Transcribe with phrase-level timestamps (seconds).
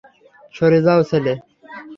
[0.55, 1.33] সরে যাও, ছেলে।